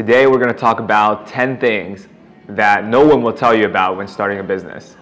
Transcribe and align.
Today 0.00 0.26
we're 0.26 0.38
going 0.38 0.48
to 0.48 0.58
talk 0.58 0.80
about 0.80 1.26
10 1.26 1.60
things 1.60 2.08
that 2.48 2.86
no 2.86 3.04
one 3.04 3.22
will 3.22 3.34
tell 3.34 3.54
you 3.54 3.66
about 3.66 3.98
when 3.98 4.08
starting 4.08 4.38
a 4.38 4.42
business. 4.42 4.96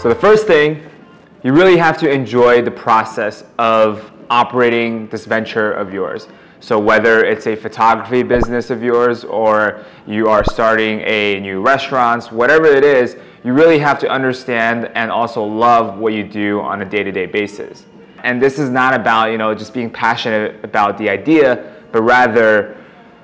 So 0.00 0.08
the 0.08 0.18
first 0.18 0.46
thing, 0.46 0.82
you 1.42 1.52
really 1.52 1.76
have 1.76 1.98
to 1.98 2.10
enjoy 2.10 2.62
the 2.62 2.70
process 2.70 3.44
of 3.58 4.11
operating 4.32 5.06
this 5.08 5.26
venture 5.26 5.72
of 5.72 5.92
yours. 5.92 6.26
So 6.60 6.78
whether 6.78 7.22
it's 7.22 7.46
a 7.46 7.54
photography 7.54 8.22
business 8.22 8.70
of 8.70 8.82
yours 8.82 9.24
or 9.24 9.84
you 10.06 10.28
are 10.28 10.42
starting 10.42 11.00
a 11.00 11.38
new 11.40 11.60
restaurant, 11.60 12.32
whatever 12.32 12.64
it 12.66 12.82
is, 12.82 13.16
you 13.44 13.52
really 13.52 13.78
have 13.78 13.98
to 13.98 14.08
understand 14.08 14.90
and 14.94 15.10
also 15.10 15.44
love 15.44 15.98
what 15.98 16.14
you 16.14 16.22
do 16.22 16.60
on 16.60 16.80
a 16.80 16.84
day-to-day 16.84 17.26
basis. 17.26 17.84
And 18.22 18.40
this 18.40 18.58
is 18.58 18.70
not 18.70 18.94
about, 18.94 19.32
you 19.32 19.38
know, 19.38 19.54
just 19.54 19.74
being 19.74 19.90
passionate 19.90 20.64
about 20.64 20.96
the 20.96 21.10
idea, 21.10 21.74
but 21.92 22.00
rather 22.02 22.82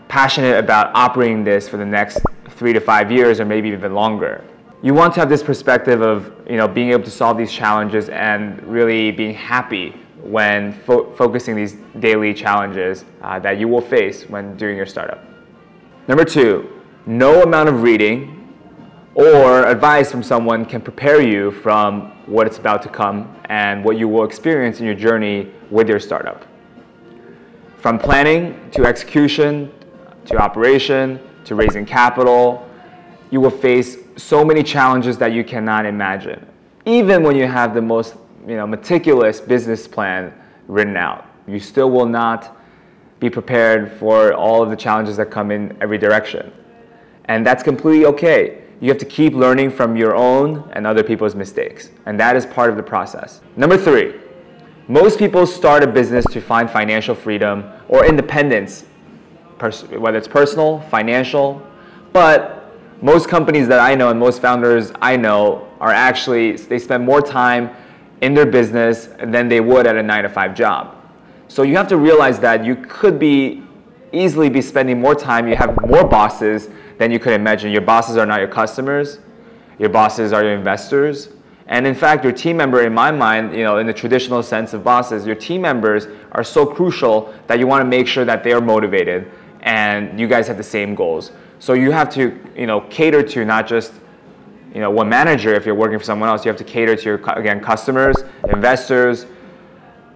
passionate 0.08 0.58
about 0.58 0.94
operating 0.94 1.42
this 1.42 1.68
for 1.68 1.78
the 1.78 1.86
next 1.86 2.20
three 2.50 2.74
to 2.74 2.80
five 2.80 3.10
years 3.10 3.40
or 3.40 3.46
maybe 3.46 3.70
even 3.70 3.94
longer 3.94 4.44
you 4.80 4.94
want 4.94 5.12
to 5.12 5.18
have 5.20 5.28
this 5.28 5.42
perspective 5.42 6.00
of 6.02 6.32
you 6.48 6.56
know 6.56 6.68
being 6.68 6.90
able 6.90 7.02
to 7.02 7.10
solve 7.10 7.36
these 7.36 7.50
challenges 7.50 8.08
and 8.08 8.62
really 8.62 9.10
being 9.10 9.34
happy 9.34 9.92
when 10.30 10.73
fo 10.73 11.12
focusing 11.14 11.56
these 11.56 11.77
daily 12.00 12.34
challenges 12.34 13.05
uh, 13.23 13.38
that 13.38 13.59
you 13.59 13.69
will 13.69 13.80
face 13.80 14.24
when 14.28 14.56
doing 14.56 14.77
your 14.77 14.86
startup. 14.86 15.24
Number 16.06 16.24
two, 16.24 16.69
no 17.06 17.42
amount 17.42 17.69
of 17.69 17.82
reading 17.82 18.34
or 19.14 19.66
advice 19.66 20.10
from 20.10 20.22
someone 20.22 20.64
can 20.64 20.80
prepare 20.80 21.20
you 21.20 21.50
from 21.50 22.12
what 22.27 22.46
it's 22.46 22.59
about 22.59 22.83
to 22.83 22.88
come 22.88 23.34
and 23.47 23.84
what 23.84 23.98
you 23.98 24.06
will 24.06 24.25
experience 24.25 24.80
in 24.80 24.86
your 24.86 24.94
journey 24.94 25.50
with 25.70 25.89
your 25.89 25.98
startup. 25.98 26.47
From 27.78 27.98
planning 27.98 28.70
to 28.72 28.84
execution 28.84 29.72
to 30.27 30.36
operation 30.36 31.20
to 31.45 31.55
raising 31.55 31.86
capital, 31.86 32.69
you 33.30 33.41
will 33.41 33.50
face 33.50 33.97
so 34.17 34.45
many 34.45 34.62
challenges 34.62 35.17
that 35.19 35.33
you 35.33 35.45
cannot 35.45 35.86
imagine. 35.86 36.47
Even 36.84 37.22
when 37.22 37.36
you 37.36 37.47
have 37.47 37.74
the 37.74 37.83
most 37.83 38.14
you 38.48 38.56
know, 38.56 38.66
meticulous 38.66 39.41
business 39.41 39.86
plan 39.86 40.32
written 40.68 40.96
out, 40.96 41.27
you 41.46 41.60
still 41.60 41.91
will 41.91 42.06
not 42.06 42.56
be 43.20 43.28
prepared 43.28 43.92
for 43.98 44.32
all 44.32 44.62
of 44.62 44.70
the 44.70 44.77
challenges 44.77 45.18
that 45.18 45.30
come 45.30 45.50
in 45.50 45.77
every 45.82 45.98
direction. 45.98 46.50
And 47.27 47.46
that's 47.46 47.62
completely 47.62 48.06
okay. 48.06 48.62
You 48.80 48.88
have 48.88 48.98
to 48.98 49.05
keep 49.05 49.34
learning 49.34 49.70
from 49.70 49.96
your 49.96 50.14
own 50.14 50.70
and 50.72 50.86
other 50.86 51.02
people's 51.02 51.34
mistakes. 51.34 51.90
And 52.06 52.18
that 52.20 52.36
is 52.36 52.46
part 52.46 52.70
of 52.70 52.77
the 52.77 52.82
process. 52.82 53.42
Number 53.56 53.77
three, 53.77 54.14
most 54.86 55.18
people 55.18 55.46
start 55.46 55.83
a 55.83 55.86
business 55.86 56.24
to 56.30 56.40
find 56.40 56.70
financial 56.70 57.14
freedom 57.14 57.70
or 57.88 58.06
independence, 58.06 58.84
whether 59.60 60.16
it's 60.16 60.28
personal, 60.28 60.80
financial, 60.83 61.62
but 62.14 62.72
most 63.02 63.28
companies 63.28 63.68
that 63.68 63.80
I 63.80 63.94
know 63.94 64.08
and 64.08 64.18
most 64.18 64.40
founders 64.40 64.92
I 65.02 65.16
know 65.16 65.68
are 65.80 65.90
actually, 65.90 66.52
they 66.52 66.78
spend 66.78 67.05
more 67.05 67.20
time 67.20 67.77
in 68.20 68.34
their 68.34 68.47
business 68.47 69.08
than 69.24 69.48
they 69.48 69.61
would 69.61 69.86
at 69.86 69.97
a 69.97 70.02
nine 70.02 70.24
to 70.24 70.28
five 70.28 70.55
job. 70.55 70.97
So 71.48 71.62
you 71.62 71.77
have 71.77 71.88
to 71.88 71.97
realize 71.97 72.38
that 72.41 72.64
you 72.64 72.77
could 72.77 73.19
be 73.19 73.62
easily 74.12 74.48
be 74.48 74.62
spending 74.62 75.00
more 75.00 75.14
time, 75.14 75.48
you 75.48 75.56
have 75.56 75.77
more 75.86 76.05
bosses 76.05 76.69
than 76.98 77.11
you 77.11 77.19
could 77.19 77.33
imagine. 77.33 77.70
Your 77.70 77.83
bosses 77.83 78.16
are 78.16 78.27
not 78.27 78.41
your 78.41 78.48
customers, 78.48 79.19
your 79.78 79.91
bosses 79.91 80.33
are 80.33 80.42
your 80.42 80.55
investors. 80.55 81.30
And 81.66 81.86
in 81.86 81.94
fact, 81.94 82.24
your 82.24 82.33
team 82.33 82.56
member, 82.56 82.83
in 82.83 82.94
my 82.94 83.11
mind, 83.11 83.55
you 83.55 83.62
know, 83.62 83.77
in 83.77 83.86
the 83.86 83.92
traditional 83.92 84.42
sense 84.42 84.72
of 84.72 84.83
bosses, 84.83 85.27
your 85.27 85.36
team 85.36 85.61
members 85.61 86.06
are 86.33 86.42
so 86.42 86.64
crucial 86.64 87.33
that 87.46 87.58
you 87.58 87.67
want 87.67 87.83
to 87.83 87.89
make 87.89 88.06
sure 88.06 88.24
that 88.24 88.42
they 88.42 88.52
are 88.52 88.61
motivated 88.61 89.30
and 89.61 90.18
you 90.18 90.27
guys 90.27 90.48
have 90.48 90.56
the 90.56 90.62
same 90.62 90.95
goals. 90.95 91.33
So 91.58 91.74
you 91.74 91.90
have 91.90 92.08
to, 92.14 92.39
you 92.56 92.67
know, 92.67 92.80
cater 92.83 93.23
to 93.23 93.45
not 93.45 93.67
just, 93.67 93.92
you 94.78 94.83
know, 94.84 94.92
one 94.92 95.08
manager. 95.08 95.55
If 95.55 95.66
you're 95.66 95.74
working 95.74 95.98
for 95.98 96.05
someone 96.05 96.28
else, 96.28 96.44
you 96.44 96.50
have 96.50 96.56
to 96.58 96.62
cater 96.62 96.94
to 96.94 97.02
your 97.02 97.16
again 97.33 97.58
customers, 97.58 98.14
investors, 98.48 99.27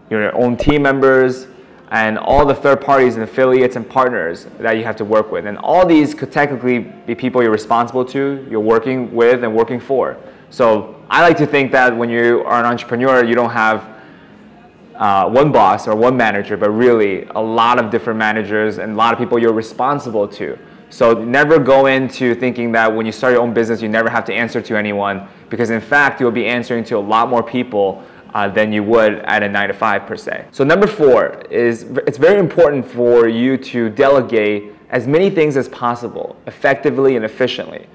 your 0.08 0.32
own 0.36 0.56
team 0.56 0.82
members, 0.82 1.48
and 1.90 2.16
all 2.16 2.46
the 2.46 2.54
third 2.54 2.80
parties 2.80 3.16
and 3.16 3.24
affiliates 3.24 3.74
and 3.74 3.90
partners 3.90 4.46
that 4.60 4.76
you 4.76 4.84
have 4.84 4.94
to 4.94 5.04
work 5.04 5.32
with. 5.32 5.46
And 5.46 5.58
all 5.58 5.84
these 5.84 6.14
could 6.14 6.30
technically 6.30 6.78
be 6.78 7.16
people 7.16 7.42
you're 7.42 7.50
responsible 7.50 8.04
to, 8.04 8.46
you're 8.48 8.60
working 8.60 9.12
with, 9.12 9.42
and 9.42 9.52
working 9.52 9.80
for. 9.80 10.16
So 10.50 10.94
I 11.10 11.22
like 11.22 11.36
to 11.38 11.46
think 11.46 11.72
that 11.72 11.96
when 11.96 12.08
you 12.08 12.44
are 12.44 12.60
an 12.60 12.64
entrepreneur, 12.64 13.24
you 13.24 13.34
don't 13.34 13.50
have 13.50 13.88
uh, 14.94 15.28
one 15.28 15.50
boss 15.50 15.88
or 15.88 15.96
one 15.96 16.16
manager, 16.16 16.56
but 16.56 16.70
really 16.70 17.24
a 17.34 17.42
lot 17.42 17.80
of 17.80 17.90
different 17.90 18.16
managers 18.16 18.78
and 18.78 18.92
a 18.92 18.94
lot 18.94 19.12
of 19.12 19.18
people 19.18 19.40
you're 19.40 19.52
responsible 19.52 20.28
to. 20.28 20.56
So 20.92 21.14
never 21.14 21.58
go 21.58 21.86
into 21.86 22.34
thinking 22.34 22.70
that 22.72 22.94
when 22.94 23.06
you 23.06 23.12
start 23.12 23.32
your 23.32 23.40
own 23.40 23.54
business, 23.54 23.80
you 23.80 23.88
never 23.88 24.10
have 24.10 24.26
to 24.26 24.34
answer 24.34 24.60
to 24.60 24.76
anyone, 24.76 25.26
because 25.48 25.70
in 25.70 25.80
fact, 25.80 26.20
you'll 26.20 26.30
be 26.30 26.46
answering 26.46 26.84
to 26.84 26.98
a 26.98 27.00
lot 27.00 27.30
more 27.30 27.42
people 27.42 28.04
uh, 28.34 28.48
than 28.48 28.74
you 28.74 28.82
would 28.82 29.14
at 29.20 29.42
a 29.42 29.48
nine 29.48 29.68
to 29.68 29.74
five 29.74 30.06
per 30.06 30.16
se. 30.16 30.48
So 30.50 30.64
number 30.64 30.86
four 30.86 31.40
is 31.50 31.84
it's 32.06 32.18
very 32.18 32.38
important 32.38 32.84
for 32.84 33.26
you 33.26 33.56
to 33.56 33.88
delegate 33.88 34.74
as 34.90 35.06
many 35.06 35.30
things 35.30 35.56
as 35.56 35.66
possible, 35.70 36.36
effectively 36.46 37.16
and 37.16 37.24
efficiently. 37.24 37.86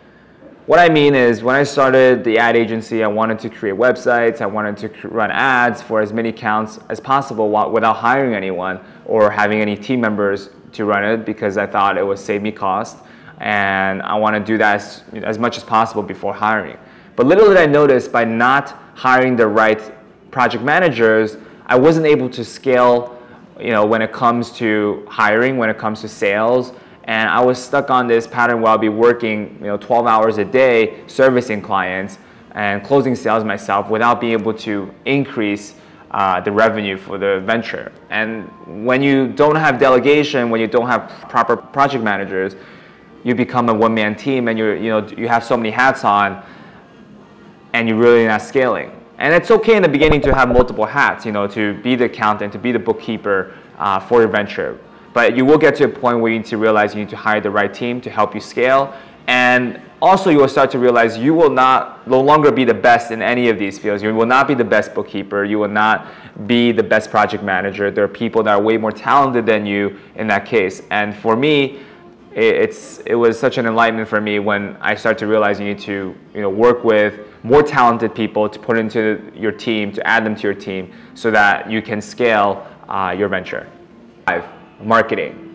What 0.65 0.79
I 0.79 0.89
mean 0.89 1.13
is 1.13 1.43
when 1.43 1.55
I 1.55 1.63
started 1.63 2.23
the 2.23 2.39
ad 2.39 2.57
agency, 2.57 3.03
I 3.03 3.07
wanted 3.07 3.37
to 3.39 3.49
create 3.49 3.75
websites, 3.75 4.41
I 4.41 4.47
wanted 4.47 4.75
to 4.77 5.07
run 5.07 5.29
ads 5.29 5.83
for 5.83 6.01
as 6.01 6.11
many 6.11 6.29
accounts 6.29 6.79
as 6.89 6.99
possible 6.99 7.49
without 7.71 7.97
hiring 7.97 8.33
anyone 8.33 8.79
or 9.05 9.29
having 9.29 9.61
any 9.61 9.77
team 9.77 10.01
members 10.01 10.49
to 10.73 10.85
run 10.85 11.03
it 11.03 11.25
because 11.25 11.57
I 11.57 11.65
thought 11.65 11.97
it 11.97 12.05
would 12.05 12.19
save 12.19 12.41
me 12.41 12.51
cost 12.51 12.97
and 13.39 14.01
I 14.01 14.15
want 14.15 14.35
to 14.35 14.39
do 14.39 14.57
that 14.57 14.75
as, 14.75 15.03
as 15.23 15.37
much 15.37 15.57
as 15.57 15.63
possible 15.63 16.03
before 16.03 16.33
hiring. 16.33 16.77
But 17.15 17.25
little 17.27 17.47
did 17.47 17.57
I 17.57 17.65
notice 17.65 18.07
by 18.07 18.23
not 18.23 18.69
hiring 18.95 19.35
the 19.35 19.47
right 19.47 19.81
project 20.31 20.63
managers, 20.63 21.37
I 21.65 21.77
wasn't 21.77 22.05
able 22.05 22.29
to 22.29 22.43
scale 22.43 23.19
you 23.59 23.71
know, 23.71 23.85
when 23.85 24.01
it 24.01 24.11
comes 24.11 24.51
to 24.53 25.05
hiring, 25.09 25.57
when 25.57 25.69
it 25.69 25.77
comes 25.77 26.01
to 26.01 26.07
sales, 26.07 26.73
and 27.05 27.29
I 27.29 27.43
was 27.43 27.63
stuck 27.63 27.89
on 27.89 28.07
this 28.07 28.27
pattern 28.27 28.61
where 28.61 28.71
I'll 28.71 28.77
be 28.77 28.89
working 28.89 29.57
you 29.59 29.67
know, 29.67 29.77
12 29.77 30.05
hours 30.05 30.37
a 30.37 30.45
day 30.45 31.03
servicing 31.07 31.61
clients 31.61 32.17
and 32.51 32.83
closing 32.83 33.15
sales 33.15 33.43
myself 33.43 33.89
without 33.89 34.19
being 34.19 34.33
able 34.33 34.53
to 34.53 34.93
increase 35.05 35.75
uh, 36.11 36.39
the 36.41 36.51
revenue 36.51 36.97
for 36.97 37.17
the 37.17 37.41
venture. 37.45 37.91
And 38.09 38.49
when 38.85 39.01
you 39.01 39.27
don't 39.27 39.55
have 39.55 39.79
delegation, 39.79 40.49
when 40.49 40.61
you 40.61 40.67
don't 40.67 40.87
have 40.87 41.09
proper 41.29 41.57
project 41.57 42.03
managers, 42.03 42.55
you 43.23 43.35
become 43.35 43.69
a 43.69 43.73
one-man 43.73 44.15
team 44.15 44.47
and 44.47 44.57
you 44.57 44.71
you 44.71 44.89
know 44.89 45.05
you 45.17 45.27
have 45.27 45.43
so 45.43 45.57
many 45.57 45.69
hats 45.69 46.05
on, 46.05 46.43
and 47.73 47.87
you're 47.89 47.97
really 47.97 48.25
not 48.25 48.41
scaling. 48.41 48.91
And 49.17 49.33
it's 49.33 49.49
okay 49.49 49.75
in 49.75 49.81
the 49.81 49.89
beginning 49.89 50.21
to 50.21 50.33
have 50.33 50.47
multiple 50.47 50.85
hats, 50.85 51.25
you 51.25 51.31
know, 51.31 51.47
to 51.47 51.73
be 51.81 51.95
the 51.95 52.05
accountant, 52.05 52.53
to 52.53 52.59
be 52.59 52.71
the 52.71 52.79
bookkeeper 52.79 53.53
uh, 53.79 53.99
for 53.99 54.21
your 54.21 54.29
venture. 54.29 54.79
But 55.13 55.35
you 55.35 55.43
will 55.43 55.57
get 55.57 55.75
to 55.77 55.85
a 55.85 55.89
point 55.89 56.19
where 56.19 56.31
you 56.31 56.37
need 56.37 56.47
to 56.47 56.57
realize 56.57 56.93
you 56.93 57.01
need 57.01 57.09
to 57.09 57.17
hire 57.17 57.41
the 57.41 57.49
right 57.49 57.73
team 57.73 57.99
to 58.01 58.09
help 58.11 58.35
you 58.35 58.41
scale. 58.41 58.93
And 59.27 59.81
also 60.01 60.29
you 60.29 60.37
will 60.37 60.47
start 60.47 60.71
to 60.71 60.79
realize 60.79 61.17
you 61.17 61.33
will 61.33 61.49
not 61.49 62.07
no 62.07 62.21
longer 62.21 62.51
be 62.51 62.63
the 62.63 62.73
best 62.73 63.11
in 63.11 63.21
any 63.21 63.49
of 63.49 63.59
these 63.59 63.77
fields. 63.77 64.01
You 64.01 64.13
will 64.13 64.25
not 64.25 64.47
be 64.47 64.53
the 64.53 64.63
best 64.63 64.93
bookkeeper. 64.93 65.43
You 65.43 65.59
will 65.59 65.67
not 65.67 66.07
be 66.47 66.71
the 66.71 66.83
best 66.83 67.09
project 67.09 67.43
manager. 67.43 67.91
There 67.91 68.03
are 68.03 68.07
people 68.07 68.43
that 68.43 68.51
are 68.51 68.61
way 68.61 68.77
more 68.77 68.91
talented 68.91 69.45
than 69.45 69.65
you 69.65 69.99
in 70.15 70.27
that 70.27 70.45
case. 70.45 70.81
And 70.91 71.15
for 71.15 71.35
me, 71.35 71.79
it's 72.37 72.99
it 72.99 73.15
was 73.15 73.39
such 73.39 73.57
an 73.57 73.65
enlightenment 73.65 74.07
for 74.07 74.21
me 74.21 74.37
when 74.37 74.77
I 74.79 74.93
started 74.93 75.17
to 75.19 75.27
realize 75.27 75.59
you 75.59 75.65
need 75.65 75.79
to 75.79 76.15
you 76.35 76.41
know 76.41 76.51
work 76.51 76.83
with 76.83 77.21
more 77.41 77.63
talented 77.63 78.13
people 78.13 78.47
to 78.47 78.59
put 78.59 78.77
into 78.77 79.31
your 79.33 79.51
team 79.51 79.91
to 79.93 80.05
add 80.05 80.23
them 80.23 80.35
to 80.35 80.43
your 80.43 80.53
team 80.53 80.93
so 81.15 81.31
that 81.31 81.71
you 81.71 81.81
can 81.81 81.99
scale 81.99 82.67
uh, 82.89 83.15
your 83.17 83.27
venture. 83.27 83.67
Five, 84.27 84.45
marketing. 84.83 85.45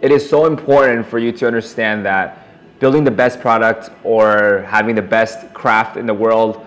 It 0.00 0.10
is 0.10 0.26
so 0.26 0.46
important 0.46 1.06
for 1.06 1.18
you 1.18 1.32
to 1.32 1.46
understand 1.46 2.06
that 2.06 2.45
building 2.78 3.04
the 3.04 3.10
best 3.10 3.40
product 3.40 3.90
or 4.04 4.64
having 4.68 4.94
the 4.94 5.02
best 5.02 5.52
craft 5.54 5.96
in 5.96 6.06
the 6.06 6.14
world 6.14 6.64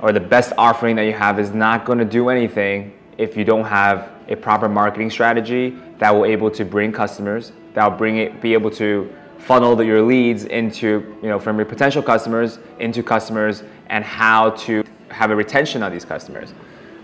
or 0.00 0.12
the 0.12 0.20
best 0.20 0.52
offering 0.58 0.96
that 0.96 1.04
you 1.04 1.12
have 1.12 1.38
is 1.38 1.50
not 1.50 1.84
going 1.84 1.98
to 1.98 2.04
do 2.04 2.28
anything 2.28 2.92
if 3.18 3.36
you 3.36 3.44
don't 3.44 3.64
have 3.64 4.10
a 4.28 4.36
proper 4.36 4.68
marketing 4.68 5.10
strategy 5.10 5.76
that 5.98 6.10
will 6.10 6.24
able 6.24 6.50
to 6.50 6.64
bring 6.64 6.92
customers, 6.92 7.52
that 7.74 7.88
will 7.88 7.96
bring 7.96 8.18
it, 8.18 8.40
be 8.40 8.52
able 8.52 8.70
to 8.70 9.12
funnel 9.38 9.74
the, 9.74 9.84
your 9.84 10.02
leads 10.02 10.44
into, 10.44 11.16
you 11.22 11.28
know, 11.28 11.38
from 11.38 11.56
your 11.56 11.66
potential 11.66 12.02
customers 12.02 12.58
into 12.78 13.02
customers 13.02 13.64
and 13.88 14.04
how 14.04 14.50
to 14.50 14.84
have 15.10 15.30
a 15.30 15.36
retention 15.36 15.82
of 15.82 15.92
these 15.92 16.04
customers. 16.04 16.54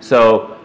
So 0.01 0.59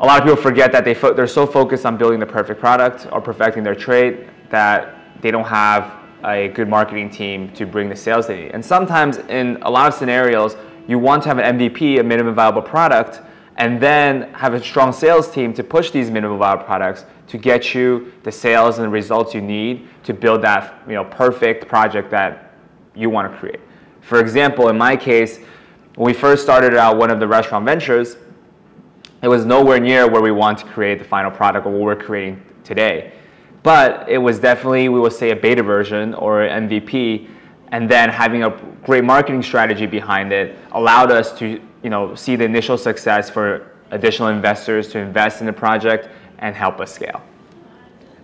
a 0.00 0.06
lot 0.06 0.18
of 0.18 0.26
people 0.26 0.42
forget 0.42 0.72
that 0.72 0.84
they 0.84 0.94
they're 0.94 1.26
so 1.26 1.46
focused 1.46 1.86
on 1.86 1.96
building 1.96 2.18
the 2.18 2.26
perfect 2.26 2.58
product 2.58 3.06
or 3.12 3.20
perfecting 3.20 3.62
their 3.62 3.74
trade 3.74 4.28
that 4.50 5.20
they 5.20 5.30
don't 5.30 5.46
have 5.46 6.01
a 6.24 6.48
good 6.48 6.68
marketing 6.68 7.10
team 7.10 7.50
to 7.52 7.66
bring 7.66 7.88
the 7.88 7.96
sales 7.96 8.26
they 8.26 8.44
need. 8.44 8.50
And 8.52 8.64
sometimes 8.64 9.18
in 9.18 9.58
a 9.62 9.70
lot 9.70 9.88
of 9.88 9.94
scenarios, 9.94 10.56
you 10.88 10.98
want 10.98 11.22
to 11.24 11.28
have 11.28 11.38
an 11.38 11.58
MVP, 11.58 12.00
a 12.00 12.02
minimum 12.02 12.34
viable 12.34 12.62
product, 12.62 13.20
and 13.56 13.80
then 13.80 14.32
have 14.34 14.54
a 14.54 14.62
strong 14.62 14.92
sales 14.92 15.30
team 15.30 15.52
to 15.54 15.62
push 15.62 15.90
these 15.90 16.10
minimum 16.10 16.38
viable 16.38 16.64
products 16.64 17.04
to 17.28 17.38
get 17.38 17.74
you 17.74 18.12
the 18.24 18.32
sales 18.32 18.78
and 18.78 18.86
the 18.86 18.90
results 18.90 19.34
you 19.34 19.40
need 19.40 19.88
to 20.04 20.12
build 20.12 20.42
that 20.42 20.74
you 20.86 20.94
know, 20.94 21.04
perfect 21.04 21.68
project 21.68 22.10
that 22.10 22.54
you 22.94 23.10
want 23.10 23.30
to 23.30 23.38
create. 23.38 23.60
For 24.00 24.20
example, 24.20 24.68
in 24.68 24.76
my 24.76 24.96
case, 24.96 25.38
when 25.94 26.06
we 26.06 26.12
first 26.12 26.42
started 26.42 26.74
out 26.74 26.96
one 26.96 27.10
of 27.10 27.20
the 27.20 27.28
restaurant 27.28 27.64
ventures, 27.64 28.16
it 29.22 29.28
was 29.28 29.44
nowhere 29.44 29.78
near 29.78 30.08
where 30.10 30.20
we 30.20 30.32
want 30.32 30.58
to 30.58 30.64
create 30.66 30.98
the 30.98 31.04
final 31.04 31.30
product 31.30 31.66
or 31.66 31.70
what 31.70 31.80
we're 31.80 31.96
creating 31.96 32.42
today. 32.64 33.12
But 33.62 34.08
it 34.08 34.18
was 34.18 34.38
definitely, 34.40 34.88
we 34.88 34.98
would 34.98 35.12
say, 35.12 35.30
a 35.30 35.36
beta 35.36 35.62
version 35.62 36.14
or 36.14 36.42
an 36.42 36.68
MVP, 36.68 37.28
and 37.68 37.88
then 37.88 38.10
having 38.10 38.44
a 38.44 38.50
great 38.84 39.04
marketing 39.04 39.42
strategy 39.42 39.86
behind 39.86 40.32
it 40.32 40.58
allowed 40.72 41.10
us 41.10 41.36
to 41.38 41.60
you 41.82 41.90
know, 41.90 42.14
see 42.14 42.36
the 42.36 42.44
initial 42.44 42.78
success 42.78 43.30
for 43.30 43.72
additional 43.90 44.28
investors 44.28 44.88
to 44.88 44.98
invest 44.98 45.40
in 45.40 45.46
the 45.46 45.52
project 45.52 46.08
and 46.38 46.54
help 46.54 46.80
us 46.80 46.92
scale. 46.92 47.22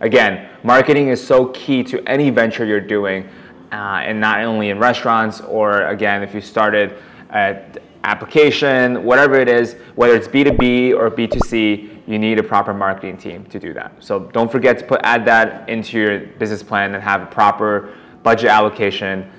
Again, 0.01 0.49
marketing 0.63 1.09
is 1.09 1.25
so 1.25 1.47
key 1.47 1.83
to 1.85 2.03
any 2.09 2.31
venture 2.31 2.65
you're 2.65 2.81
doing, 2.81 3.29
uh, 3.73 4.03
and 4.05 4.21
not 4.21 4.41
only 4.43 4.71
in 4.71 4.79
restaurants 4.79 5.41
or 5.41 5.83
again, 5.89 6.23
if 6.23 6.35
you 6.35 6.41
started 6.41 6.97
at 7.31 7.83
application, 8.05 9.05
whatever 9.05 9.35
it 9.35 9.49
is, 9.49 9.75
whether 9.95 10.15
it's 10.15 10.29
B2B 10.29 10.95
or 10.95 11.11
B2C, 11.11 12.07
you 12.07 12.19
need 12.19 12.39
a 12.39 12.43
proper 12.43 12.73
marketing 12.73 13.19
team 13.19 13.45
to 13.47 13.59
do 13.59 13.75
that. 13.75 13.93
So 14.01 14.21
don't 14.21 14.51
forget 14.51 14.79
to 14.79 14.85
put 14.85 15.01
add 15.05 15.25
that 15.27 15.69
into 15.69 15.99
your 15.99 16.21
business 16.21 16.63
plan 16.63 16.95
and 16.95 17.03
have 17.03 17.23
a 17.23 17.27
proper 17.27 17.95
budget 18.23 18.49
allocation 18.49 19.31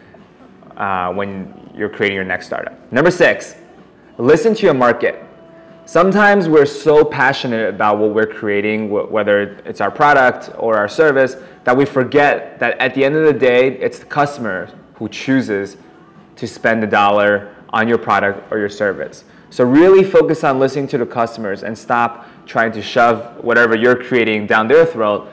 uh, 0.78 1.12
when 1.12 1.72
you're 1.76 1.90
creating 1.90 2.16
your 2.16 2.26
next 2.26 2.46
startup. 2.46 2.92
Number 2.92 3.12
six, 3.12 3.56
listen 4.18 4.54
to 4.56 4.66
your 4.66 4.74
market. 4.74 5.26
Sometimes 5.86 6.48
we're 6.48 6.68
so 6.68 7.04
passionate 7.04 7.68
about 7.68 7.98
what 7.98 8.14
we're 8.14 8.28
creating, 8.28 8.92
whether 8.92 9.58
it's 9.66 9.82
our 9.82 9.90
product 9.90 10.52
or 10.60 10.78
our 10.78 10.88
service, 10.88 11.36
that 11.64 11.76
we 11.76 11.84
forget 11.84 12.60
that 12.60 12.78
at 12.78 12.94
the 12.94 13.04
end 13.04 13.16
of 13.16 13.26
the 13.26 13.34
day, 13.34 13.70
it's 13.80 13.98
the 13.98 14.06
customer 14.06 14.72
who 14.94 15.10
chooses 15.10 15.78
to 16.36 16.48
spend 16.48 16.84
the 16.84 16.88
dollar 16.88 17.56
on 17.72 17.88
your 17.88 17.98
product 17.98 18.52
or 18.52 18.60
your 18.60 18.70
service. 18.70 19.24
So 19.50 19.64
really 19.64 20.04
focus 20.04 20.44
on 20.44 20.60
listening 20.60 20.88
to 20.90 20.98
the 20.98 21.06
customers 21.06 21.64
and 21.64 21.78
stop 21.78 22.28
trying 22.46 22.72
to 22.74 22.82
shove 22.82 23.44
whatever 23.44 23.76
you're 23.76 23.96
creating 23.96 24.48
down 24.48 24.68
their 24.68 24.86
throat. 24.86 25.32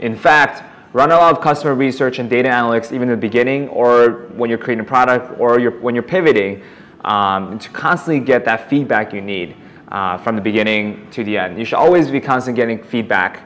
In 0.00 0.16
fact, 0.16 0.62
run 0.92 1.10
a 1.10 1.16
lot 1.16 1.36
of 1.36 1.42
customer 1.42 1.74
research 1.74 2.18
and 2.18 2.30
data 2.30 2.48
analytics 2.48 2.92
even 2.92 3.02
in 3.02 3.10
the 3.10 3.16
beginning 3.16 3.68
or 3.68 4.28
when 4.34 4.48
you're 4.48 4.58
creating 4.58 4.84
a 4.84 4.88
product 4.88 5.38
or 5.40 5.58
you're, 5.58 5.78
when 5.80 5.94
you're 5.94 6.02
pivoting 6.02 6.62
um, 7.04 7.58
to 7.58 7.68
constantly 7.70 8.20
get 8.20 8.44
that 8.44 8.70
feedback 8.70 9.12
you 9.12 9.20
need 9.20 9.56
uh, 9.88 10.16
from 10.18 10.36
the 10.36 10.42
beginning 10.42 11.08
to 11.10 11.22
the 11.24 11.36
end. 11.36 11.58
You 11.58 11.64
should 11.64 11.76
always 11.76 12.10
be 12.10 12.20
constantly 12.20 12.60
getting 12.60 12.82
feedback 12.82 13.42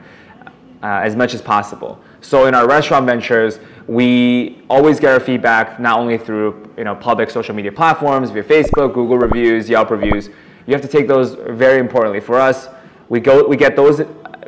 uh, 0.83 0.87
as 1.03 1.17
much 1.17 1.35
as 1.35 1.43
possible. 1.43 2.01
So 2.21 2.47
in 2.47 2.55
our 2.55 2.67
restaurant 2.67 3.07
ventures, 3.07 3.59
we 3.87 4.63
always 4.69 5.01
get 5.01 5.13
our 5.13 5.21
feedback 5.21 5.81
not 5.81 5.99
only 5.99 6.19
through 6.19 6.71
you 6.77 6.85
know, 6.85 6.95
public 6.95 7.31
social 7.31 7.55
media 7.55 7.73
platforms, 7.73 8.31
via 8.31 8.43
Facebook, 8.43 8.93
Google 8.95 9.19
reviews, 9.19 9.69
Yelp 9.69 9.91
reviews. 9.91 10.29
You 10.67 10.75
have 10.75 10.83
to 10.83 10.89
take 10.89 11.09
those 11.09 11.35
very 11.35 11.79
importantly. 11.79 12.21
For 12.21 12.39
us, 12.39 12.69
we, 13.09 13.21
go, 13.21 13.47
we 13.47 13.57
get 13.57 13.77
those 13.77 14.01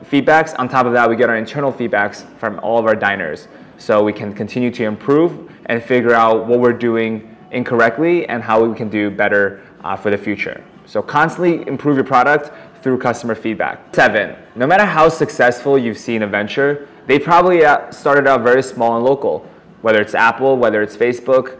feedbacks. 0.02 0.58
On 0.58 0.68
top 0.68 0.84
of 0.86 0.92
that, 0.92 1.08
we 1.08 1.16
get 1.16 1.30
our 1.30 1.36
internal 1.36 1.72
feedbacks 1.72 2.26
from 2.38 2.58
all 2.60 2.78
of 2.78 2.86
our 2.86 2.94
diners. 2.94 3.48
So 3.78 4.02
we 4.02 4.12
can 4.12 4.34
continue 4.34 4.70
to 4.72 4.84
improve 4.84 5.50
and 5.66 5.82
figure 5.82 6.12
out 6.12 6.46
what 6.46 6.60
we're 6.60 6.74
doing 6.74 7.36
incorrectly 7.52 8.28
and 8.28 8.42
how 8.42 8.62
we 8.62 8.76
can 8.76 8.90
do 8.90 9.10
better 9.10 9.62
uh, 9.82 9.96
for 9.96 10.10
the 10.10 10.18
future. 10.18 10.62
So 10.84 11.00
constantly 11.00 11.66
improve 11.66 11.96
your 11.96 12.04
product 12.04 12.50
through 12.82 12.98
customer 12.98 13.34
feedback. 13.34 13.94
Seven, 13.94 14.36
no 14.54 14.66
matter 14.66 14.84
how 14.84 15.08
successful 15.08 15.78
you've 15.78 15.98
seen 15.98 16.22
a 16.22 16.26
venture, 16.26 16.88
they 17.06 17.18
probably 17.18 17.64
uh, 17.64 17.90
started 17.90 18.26
out 18.26 18.42
very 18.42 18.62
small 18.62 18.96
and 18.96 19.04
local, 19.04 19.48
whether 19.82 20.00
it's 20.00 20.14
Apple, 20.14 20.56
whether 20.56 20.82
it's 20.82 20.96
Facebook, 20.96 21.58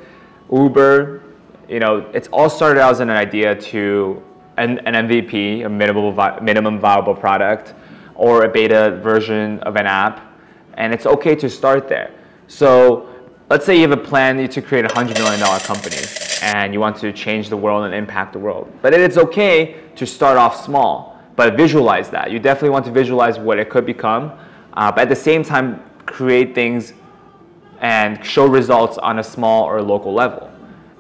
Uber, 0.53 1.23
you 1.69 1.79
know, 1.79 1.99
it's 2.13 2.29
all 2.33 2.51
started 2.51 2.81
out 2.81 2.91
as 2.91 3.01
an 3.01 3.11
idea 3.11 3.55
to 3.55 4.23
an, 4.57 4.79
an 4.81 5.09
MVP, 5.09 5.65
a 5.65 5.69
minimum, 5.69 6.45
minimum 6.45 6.81
viable 6.81 7.15
product, 7.15 7.75
or 8.15 8.45
a 8.45 8.49
beta 8.49 8.99
version 9.03 9.61
of 9.61 9.77
an 9.77 9.87
app, 9.87 10.37
and 10.75 10.93
it's 10.93 11.07
okay 11.07 11.35
to 11.37 11.49
start 11.49 11.89
there. 11.89 12.11
So 12.49 13.09
let's 13.49 13.65
say 13.65 13.77
you 13.77 13.83
have 13.83 13.93
a 13.93 13.97
plan 13.97 14.49
to 14.49 14.63
create 14.63 14.85
a 14.85 14.89
$100 14.89 15.17
million 15.19 15.61
company 15.61 15.97
and 16.43 16.73
you 16.73 16.81
want 16.81 16.97
to 16.97 17.13
change 17.13 17.49
the 17.49 17.57
world 17.57 17.85
and 17.85 17.95
impact 17.95 18.33
the 18.33 18.39
world. 18.39 18.73
But 18.83 18.95
it's 18.95 19.17
okay 19.17 19.81
to 19.97 20.07
start 20.07 20.37
off 20.37 20.65
small, 20.65 21.21
but 21.37 21.57
visualize 21.57 22.11
that. 22.11 22.31
You 22.31 22.39
definitely 22.39 22.71
want 22.71 22.85
to 22.87 22.91
visualize 22.91 23.39
what 23.39 23.59
it 23.59 23.71
could 23.71 23.87
become, 23.87 24.33
uh, 24.81 24.91
but 24.91 25.03
at 25.03 25.09
the 25.11 25.15
same 25.15 25.45
time, 25.45 25.85
create 26.07 26.55
things 26.55 26.95
and 27.81 28.25
show 28.25 28.47
results 28.47 28.97
on 28.97 29.19
a 29.19 29.23
small 29.23 29.65
or 29.65 29.83
local 29.83 30.15
level. 30.15 30.51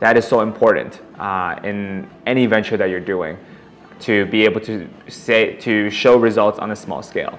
That 0.01 0.19
is 0.19 0.27
so 0.27 0.43
important 0.43 1.01
uh, 1.19 1.59
in 1.65 2.07
any 2.27 2.45
venture 2.45 2.77
that 2.77 2.91
you're 2.91 3.01
doing 3.01 3.39
to 4.01 4.27
be 4.27 4.45
able 4.45 4.61
to 4.61 4.87
say 5.09 5.57
to 5.57 5.89
show 5.89 6.19
results 6.19 6.59
on 6.59 6.73
a 6.73 6.77
small 6.77 7.03
scale. 7.03 7.39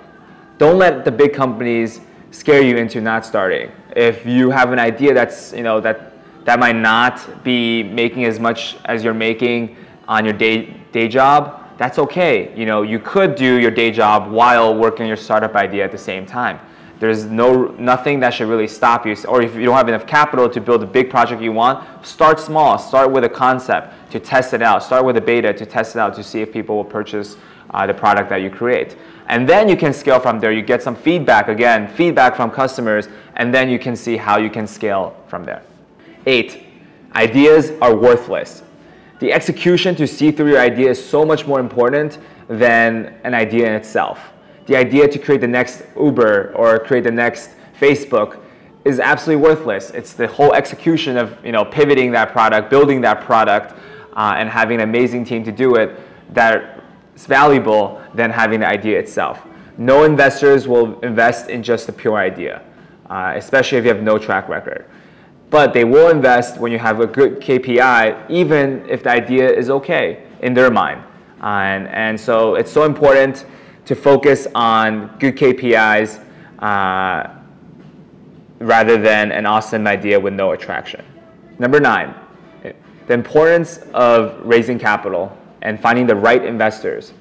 Don't 0.57 0.79
let 0.79 1.05
the 1.05 1.11
big 1.11 1.31
companies 1.31 2.01
scare 2.31 2.63
you 2.63 2.75
into 2.75 3.01
not 3.01 3.23
starting. 3.23 3.71
If 3.95 4.25
you 4.25 4.49
have 4.49 4.71
an 4.71 4.79
idea 4.79 5.13
that's 5.13 5.53
you 5.53 5.61
know 5.61 5.79
that 5.81 6.11
that 6.45 6.57
might 6.59 6.75
not 6.75 7.43
be 7.43 7.83
making 7.83 8.25
as 8.25 8.39
much 8.39 8.77
as 8.85 9.03
you're 9.03 9.13
making 9.13 9.77
on 10.07 10.25
your 10.25 10.33
day, 10.33 10.73
day 10.91 11.07
job, 11.07 11.60
that's 11.81 11.97
okay. 11.97 12.53
You 12.55 12.67
know, 12.67 12.83
you 12.83 12.99
could 12.99 13.33
do 13.33 13.59
your 13.59 13.71
day 13.71 13.89
job 13.89 14.31
while 14.31 14.75
working 14.75 15.07
your 15.07 15.17
startup 15.17 15.55
idea 15.55 15.83
at 15.83 15.91
the 15.91 15.97
same 15.97 16.27
time. 16.27 16.59
There's 16.99 17.25
no 17.25 17.69
nothing 17.79 18.19
that 18.19 18.35
should 18.35 18.47
really 18.47 18.67
stop 18.67 19.07
you. 19.07 19.15
Or 19.27 19.41
if 19.41 19.55
you 19.55 19.65
don't 19.65 19.75
have 19.75 19.87
enough 19.87 20.05
capital 20.05 20.47
to 20.47 20.61
build 20.61 20.83
a 20.83 20.85
big 20.85 21.09
project 21.09 21.41
you 21.41 21.51
want, 21.51 22.05
start 22.05 22.39
small. 22.39 22.77
Start 22.77 23.11
with 23.11 23.23
a 23.23 23.29
concept 23.29 24.11
to 24.11 24.19
test 24.19 24.53
it 24.53 24.61
out. 24.61 24.83
Start 24.83 25.05
with 25.05 25.17
a 25.17 25.21
beta 25.21 25.51
to 25.53 25.65
test 25.65 25.95
it 25.95 25.99
out 25.99 26.13
to 26.13 26.23
see 26.23 26.39
if 26.41 26.53
people 26.53 26.75
will 26.75 26.85
purchase 26.85 27.37
uh, 27.71 27.87
the 27.87 27.95
product 27.95 28.29
that 28.29 28.43
you 28.43 28.51
create. 28.51 28.95
And 29.25 29.49
then 29.49 29.67
you 29.67 29.75
can 29.75 29.91
scale 29.91 30.19
from 30.19 30.39
there. 30.39 30.51
You 30.51 30.61
get 30.61 30.83
some 30.83 30.95
feedback, 30.95 31.47
again, 31.47 31.87
feedback 31.87 32.35
from 32.35 32.51
customers, 32.51 33.07
and 33.37 33.51
then 33.51 33.69
you 33.71 33.79
can 33.79 33.95
see 33.95 34.17
how 34.17 34.37
you 34.37 34.51
can 34.51 34.67
scale 34.67 35.17
from 35.27 35.45
there. 35.45 35.63
Eight, 36.27 36.63
ideas 37.15 37.71
are 37.81 37.95
worthless. 37.95 38.61
The 39.21 39.31
execution 39.31 39.93
to 39.97 40.07
see 40.07 40.31
through 40.31 40.49
your 40.49 40.59
idea 40.59 40.89
is 40.89 41.03
so 41.03 41.23
much 41.23 41.45
more 41.45 41.59
important 41.59 42.17
than 42.47 43.13
an 43.23 43.35
idea 43.35 43.67
in 43.67 43.73
itself. 43.73 44.19
The 44.65 44.75
idea 44.75 45.07
to 45.07 45.19
create 45.19 45.41
the 45.41 45.47
next 45.47 45.83
Uber 45.95 46.53
or 46.55 46.79
create 46.79 47.03
the 47.03 47.11
next 47.11 47.51
Facebook 47.79 48.39
is 48.83 48.99
absolutely 48.99 49.47
worthless. 49.47 49.91
It's 49.91 50.13
the 50.13 50.25
whole 50.25 50.55
execution 50.55 51.17
of 51.17 51.37
you 51.45 51.51
know 51.51 51.63
pivoting 51.63 52.11
that 52.13 52.31
product, 52.31 52.71
building 52.71 52.99
that 53.01 53.21
product, 53.21 53.73
uh, 54.13 54.33
and 54.37 54.49
having 54.49 54.81
an 54.81 54.89
amazing 54.89 55.23
team 55.23 55.43
to 55.43 55.51
do 55.51 55.75
it 55.75 55.99
that 56.33 56.83
is 57.15 57.27
valuable 57.27 58.01
than 58.15 58.31
having 58.31 58.61
the 58.61 58.67
idea 58.67 58.97
itself. 58.97 59.45
No 59.77 60.03
investors 60.03 60.67
will 60.67 60.99
invest 61.01 61.47
in 61.47 61.61
just 61.61 61.87
a 61.89 61.93
pure 61.93 62.17
idea, 62.17 62.63
uh, 63.07 63.33
especially 63.35 63.77
if 63.77 63.83
you 63.83 63.93
have 63.93 64.01
no 64.01 64.17
track 64.17 64.49
record 64.49 64.87
but 65.51 65.73
they 65.73 65.83
will 65.83 66.09
invest 66.09 66.57
when 66.57 66.71
you 66.71 66.79
have 66.79 67.01
a 67.01 67.05
good 67.05 67.41
KPI, 67.41 68.29
even 68.29 68.83
if 68.89 69.03
the 69.03 69.11
idea 69.11 69.51
is 69.51 69.69
okay 69.69 70.23
in 70.41 70.53
their 70.53 70.71
mind. 70.71 71.03
And, 71.41 71.89
and 71.89 72.19
so 72.19 72.55
it's 72.55 72.71
so 72.71 72.85
important 72.85 73.45
to 73.85 73.93
focus 73.93 74.47
on 74.55 75.17
good 75.19 75.35
KPIs 75.35 76.23
uh, 76.59 77.35
rather 78.59 78.97
than 78.97 79.33
an 79.33 79.45
awesome 79.45 79.87
idea 79.87 80.17
with 80.17 80.33
no 80.33 80.53
attraction. 80.53 81.03
Number 81.59 81.81
nine, 81.81 82.15
the 83.07 83.13
importance 83.13 83.79
of 83.93 84.39
raising 84.45 84.79
capital 84.79 85.37
and 85.63 85.77
finding 85.77 86.07
the 86.07 86.15
right 86.15 86.45
investors. 86.45 87.11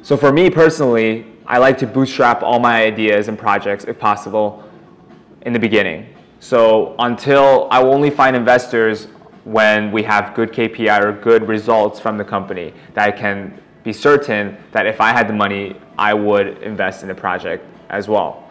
So 0.00 0.16
for 0.16 0.32
me 0.32 0.48
personally, 0.48 1.26
I 1.46 1.58
like 1.58 1.76
to 1.78 1.86
bootstrap 1.86 2.42
all 2.42 2.60
my 2.60 2.82
ideas 2.82 3.28
and 3.28 3.38
projects 3.38 3.84
if 3.84 3.98
possible 3.98 4.64
in 5.42 5.52
the 5.52 5.58
beginning. 5.58 6.14
So 6.40 6.94
until 6.98 7.68
I 7.70 7.82
will 7.82 7.92
only 7.92 8.08
find 8.08 8.34
investors 8.34 9.08
when 9.44 9.92
we 9.92 10.02
have 10.04 10.34
good 10.34 10.52
KPI 10.52 11.02
or 11.02 11.12
good 11.12 11.46
results 11.46 12.00
from 12.00 12.16
the 12.16 12.24
company 12.24 12.72
that 12.94 13.06
I 13.06 13.10
can 13.10 13.60
be 13.84 13.92
certain 13.92 14.56
that 14.72 14.86
if 14.86 15.02
I 15.02 15.10
had 15.10 15.28
the 15.28 15.34
money, 15.34 15.76
I 15.98 16.14
would 16.14 16.62
invest 16.62 17.02
in 17.02 17.08
the 17.08 17.14
project 17.14 17.64
as 17.90 18.08
well. 18.08 18.48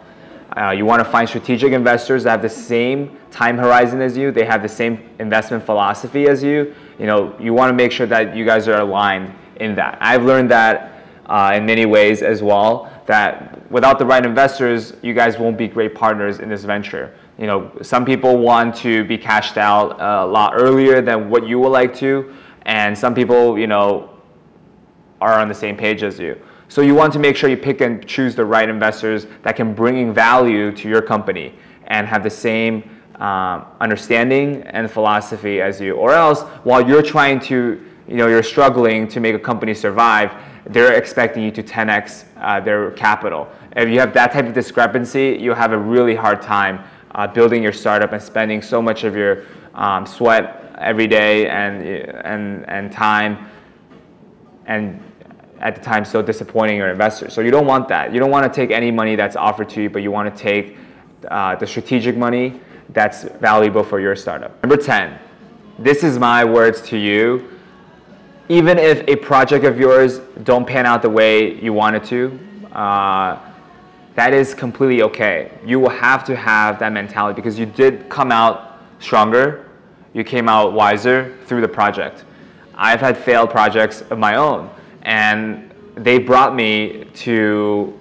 Uh, 0.56 0.70
you 0.70 0.84
want 0.84 1.04
to 1.04 1.10
find 1.10 1.28
strategic 1.28 1.72
investors 1.72 2.24
that 2.24 2.30
have 2.30 2.42
the 2.42 2.48
same 2.48 3.18
time 3.30 3.58
horizon 3.58 4.00
as 4.00 4.16
you, 4.16 4.30
they 4.30 4.44
have 4.44 4.62
the 4.62 4.68
same 4.68 5.08
investment 5.18 5.64
philosophy 5.64 6.28
as 6.28 6.42
you. 6.42 6.74
You 6.98 7.06
know, 7.06 7.36
you 7.40 7.54
want 7.54 7.70
to 7.70 7.74
make 7.74 7.90
sure 7.90 8.06
that 8.06 8.36
you 8.36 8.44
guys 8.44 8.68
are 8.68 8.80
aligned 8.80 9.32
in 9.56 9.74
that. 9.76 9.98
I've 10.00 10.24
learned 10.24 10.50
that 10.50 11.04
uh, 11.26 11.52
in 11.54 11.66
many 11.66 11.86
ways 11.86 12.22
as 12.22 12.42
well, 12.42 12.92
that 13.06 13.70
without 13.70 13.98
the 13.98 14.06
right 14.06 14.24
investors, 14.24 14.94
you 15.02 15.12
guys 15.12 15.38
won't 15.38 15.56
be 15.56 15.66
great 15.66 15.94
partners 15.94 16.38
in 16.38 16.48
this 16.48 16.64
venture 16.64 17.14
You 17.40 17.46
know, 17.46 17.72
some 17.80 18.04
people 18.04 18.36
want 18.36 18.76
to 18.76 19.02
be 19.04 19.16
cashed 19.16 19.56
out 19.56 19.98
a 19.98 20.26
lot 20.26 20.52
earlier 20.54 21.00
than 21.00 21.30
what 21.30 21.48
you 21.48 21.58
would 21.60 21.70
like 21.70 21.96
to, 21.96 22.34
and 22.66 22.96
some 22.96 23.14
people, 23.14 23.58
you 23.58 23.66
know, 23.66 24.10
are 25.22 25.40
on 25.40 25.48
the 25.48 25.54
same 25.54 25.74
page 25.74 26.02
as 26.02 26.18
you. 26.18 26.38
So 26.68 26.82
you 26.82 26.94
want 26.94 27.14
to 27.14 27.18
make 27.18 27.36
sure 27.36 27.48
you 27.48 27.56
pick 27.56 27.80
and 27.80 28.06
choose 28.06 28.34
the 28.34 28.44
right 28.44 28.68
investors 28.68 29.26
that 29.42 29.56
can 29.56 29.72
bring 29.72 30.12
value 30.12 30.70
to 30.70 30.86
your 30.86 31.00
company 31.00 31.54
and 31.86 32.06
have 32.06 32.22
the 32.22 32.30
same 32.30 33.00
um, 33.14 33.64
understanding 33.80 34.62
and 34.64 34.90
philosophy 34.90 35.62
as 35.62 35.80
you. 35.80 35.94
Or 35.94 36.12
else, 36.12 36.42
while 36.64 36.86
you're 36.86 37.02
trying 37.02 37.40
to, 37.40 37.82
you 38.06 38.16
know, 38.16 38.28
you're 38.28 38.42
struggling 38.42 39.08
to 39.08 39.18
make 39.18 39.34
a 39.34 39.38
company 39.38 39.72
survive, 39.72 40.30
they're 40.66 40.92
expecting 40.92 41.42
you 41.42 41.50
to 41.52 41.62
10x 41.62 42.26
uh, 42.36 42.60
their 42.60 42.90
capital. 42.90 43.48
If 43.76 43.88
you 43.88 43.98
have 43.98 44.12
that 44.12 44.32
type 44.32 44.44
of 44.44 44.52
discrepancy, 44.52 45.38
you'll 45.40 45.54
have 45.54 45.72
a 45.72 45.78
really 45.78 46.14
hard 46.14 46.42
time 46.42 46.84
uh, 47.14 47.26
building 47.26 47.62
your 47.62 47.72
startup 47.72 48.12
and 48.12 48.22
spending 48.22 48.62
so 48.62 48.80
much 48.80 49.04
of 49.04 49.16
your 49.16 49.44
um, 49.74 50.06
sweat 50.06 50.74
every 50.78 51.06
day 51.06 51.48
and, 51.48 51.82
and, 51.82 52.68
and 52.68 52.92
time 52.92 53.48
and 54.66 55.02
at 55.60 55.74
the 55.74 55.80
time 55.80 56.04
so 56.04 56.22
disappointing 56.22 56.76
your 56.76 56.90
investors. 56.90 57.34
So 57.34 57.40
you 57.42 57.50
don't 57.50 57.66
want 57.66 57.88
that. 57.88 58.12
You 58.12 58.20
don't 58.20 58.30
want 58.30 58.50
to 58.50 58.54
take 58.54 58.70
any 58.70 58.90
money 58.90 59.14
that's 59.14 59.36
offered 59.36 59.68
to 59.70 59.82
you, 59.82 59.90
but 59.90 60.02
you 60.02 60.10
want 60.10 60.34
to 60.34 60.42
take 60.42 60.76
uh, 61.28 61.54
the 61.56 61.66
strategic 61.66 62.16
money 62.16 62.60
that's 62.90 63.24
valuable 63.24 63.84
for 63.84 64.00
your 64.00 64.16
startup. 64.16 64.62
Number 64.62 64.76
10, 64.76 65.18
this 65.78 66.02
is 66.02 66.18
my 66.18 66.44
words 66.44 66.80
to 66.82 66.96
you. 66.96 67.58
Even 68.48 68.78
if 68.78 69.06
a 69.06 69.16
project 69.16 69.64
of 69.64 69.78
yours 69.78 70.18
don't 70.42 70.66
pan 70.66 70.86
out 70.86 71.02
the 71.02 71.10
way 71.10 71.60
you 71.60 71.72
want 71.72 71.94
it 71.94 72.04
to, 72.04 72.38
uh, 72.72 73.49
that 74.14 74.34
is 74.34 74.54
completely 74.54 75.02
okay. 75.02 75.52
You 75.64 75.80
will 75.80 75.90
have 75.90 76.24
to 76.24 76.36
have 76.36 76.78
that 76.80 76.92
mentality 76.92 77.36
because 77.36 77.58
you 77.58 77.66
did 77.66 78.08
come 78.08 78.32
out 78.32 78.80
stronger, 78.98 79.68
you 80.12 80.24
came 80.24 80.48
out 80.48 80.72
wiser 80.72 81.36
through 81.46 81.60
the 81.60 81.68
project. 81.68 82.24
I've 82.74 83.00
had 83.00 83.16
failed 83.16 83.50
projects 83.50 84.02
of 84.02 84.18
my 84.18 84.36
own, 84.36 84.70
and 85.02 85.70
they 85.94 86.18
brought 86.18 86.54
me 86.54 87.04
to 87.14 87.98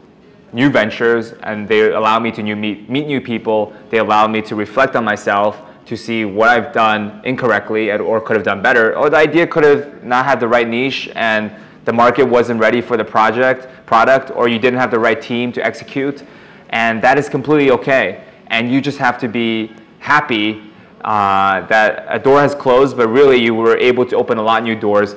new 0.51 0.69
ventures 0.69 1.33
and 1.43 1.67
they 1.67 1.91
allow 1.91 2.19
me 2.19 2.31
to 2.31 2.41
new 2.41 2.55
meet, 2.55 2.89
meet 2.89 3.05
new 3.05 3.21
people. 3.21 3.73
They 3.89 3.99
allow 3.99 4.27
me 4.27 4.41
to 4.43 4.55
reflect 4.55 4.95
on 4.95 5.03
myself 5.03 5.61
to 5.85 5.97
see 5.97 6.25
what 6.25 6.49
I've 6.49 6.71
done 6.73 7.21
incorrectly 7.23 7.91
or 7.91 8.21
could 8.21 8.35
have 8.35 8.45
done 8.45 8.61
better, 8.61 8.95
or 8.95 9.09
the 9.09 9.17
idea 9.17 9.47
could 9.47 9.63
have 9.63 10.03
not 10.03 10.25
had 10.25 10.39
the 10.39 10.47
right 10.47 10.67
niche 10.67 11.09
and 11.15 11.51
the 11.85 11.93
market 11.93 12.25
wasn't 12.25 12.59
ready 12.59 12.81
for 12.81 12.97
the 12.97 13.05
project 13.05 13.67
product 13.85 14.31
or 14.31 14.47
you 14.47 14.59
didn't 14.59 14.79
have 14.79 14.91
the 14.91 14.99
right 14.99 15.21
team 15.21 15.51
to 15.51 15.65
execute. 15.65 16.23
And 16.69 17.01
that 17.01 17.17
is 17.17 17.27
completely 17.29 17.71
okay. 17.71 18.23
And 18.47 18.71
you 18.71 18.81
just 18.81 18.97
have 18.99 19.17
to 19.19 19.27
be 19.27 19.71
happy 19.99 20.71
uh, 21.01 21.65
that 21.67 22.05
a 22.09 22.19
door 22.19 22.41
has 22.41 22.53
closed 22.53 22.97
but 22.97 23.07
really 23.07 23.37
you 23.37 23.53
were 23.55 23.77
able 23.77 24.05
to 24.05 24.15
open 24.15 24.37
a 24.37 24.41
lot 24.41 24.59
of 24.59 24.65
new 24.65 24.75
doors 24.75 25.15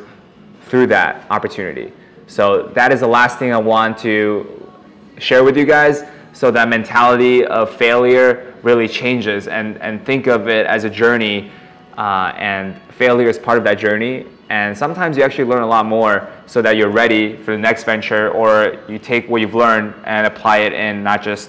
through 0.66 0.86
that 0.86 1.26
opportunity. 1.30 1.92
So 2.26 2.68
that 2.68 2.92
is 2.92 3.00
the 3.00 3.06
last 3.06 3.38
thing 3.38 3.52
i 3.52 3.58
want 3.58 3.98
to 3.98 4.70
share 5.18 5.44
with 5.44 5.56
you 5.56 5.66
guys. 5.66 6.04
So 6.32 6.50
that 6.50 6.68
mentality 6.68 7.44
of 7.44 7.74
failure 7.76 8.54
really 8.62 8.88
changes. 8.88 9.48
And, 9.48 9.76
and 9.82 10.04
think 10.06 10.26
of 10.26 10.48
it 10.48 10.66
as 10.66 10.84
a 10.84 10.90
journey 10.90 11.50
uh, 11.98 12.32
and 12.36 12.80
failure 12.92 13.28
is 13.28 13.38
part 13.38 13.58
of 13.58 13.64
that 13.64 13.78
journey 13.78 14.26
and 14.52 14.76
sometimes 14.76 15.16
you 15.16 15.22
actually 15.22 15.44
learn 15.44 15.62
a 15.62 15.66
lot 15.66 15.86
more 15.86 16.28
so 16.44 16.60
that 16.60 16.76
you're 16.76 16.90
ready 16.90 17.36
for 17.38 17.52
the 17.52 17.58
next 17.58 17.84
venture 17.84 18.30
or 18.32 18.78
you 18.86 18.98
take 18.98 19.26
what 19.26 19.40
you've 19.40 19.54
learned 19.54 19.94
and 20.04 20.26
apply 20.26 20.58
it 20.58 20.74
in 20.74 21.02
not 21.02 21.22
just 21.22 21.48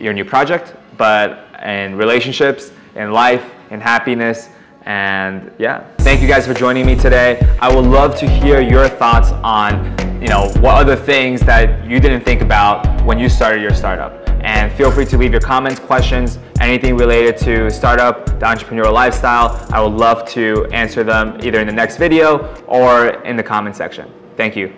your 0.00 0.14
new 0.14 0.24
project, 0.24 0.74
but 0.96 1.44
in 1.62 1.94
relationships, 1.94 2.72
in 2.94 3.12
life, 3.12 3.44
in 3.70 3.82
happiness. 3.82 4.48
And 4.86 5.52
yeah, 5.58 5.84
thank 6.08 6.22
you 6.22 6.26
guys 6.26 6.46
for 6.46 6.54
joining 6.54 6.86
me 6.86 6.96
today. 6.96 7.38
I 7.60 7.68
would 7.68 7.84
love 7.84 8.18
to 8.20 8.26
hear 8.26 8.62
your 8.62 8.88
thoughts 8.88 9.30
on, 9.44 9.94
you 10.22 10.28
know, 10.28 10.48
what 10.60 10.76
other 10.76 10.96
things 10.96 11.42
that 11.42 11.84
you 11.86 12.00
didn't 12.00 12.22
think 12.22 12.40
about 12.40 13.04
when 13.04 13.18
you 13.18 13.28
started 13.28 13.60
your 13.60 13.74
startup. 13.74 14.26
And 14.42 14.72
feel 14.72 14.90
free 14.90 15.04
to 15.04 15.18
leave 15.18 15.32
your 15.32 15.42
comments, 15.42 15.78
questions, 15.78 16.38
anything 16.62 16.96
related 16.96 17.36
to 17.44 17.70
startup, 17.70 18.24
the 18.24 18.46
entrepreneurial 18.46 18.94
lifestyle. 18.94 19.66
I 19.70 19.82
would 19.82 19.92
love 19.92 20.26
to 20.30 20.64
answer 20.72 21.04
them 21.04 21.38
either 21.42 21.60
in 21.60 21.66
the 21.66 21.74
next 21.74 21.98
video 21.98 22.54
or 22.64 23.08
in 23.24 23.36
the 23.36 23.42
comment 23.42 23.76
section. 23.76 24.10
Thank 24.34 24.56
you. 24.56 24.72